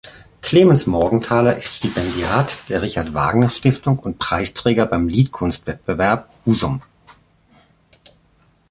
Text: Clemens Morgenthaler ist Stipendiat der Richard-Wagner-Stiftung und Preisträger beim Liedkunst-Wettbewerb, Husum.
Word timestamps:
Clemens 0.41 0.87
Morgenthaler 0.87 1.57
ist 1.57 1.75
Stipendiat 1.75 2.57
der 2.69 2.81
Richard-Wagner-Stiftung 2.81 3.99
und 3.99 4.17
Preisträger 4.17 4.87
beim 4.87 5.07
Liedkunst-Wettbewerb, 5.07 6.27
Husum. 6.43 6.81